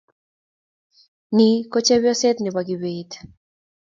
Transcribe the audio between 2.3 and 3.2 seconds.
nebo Kibet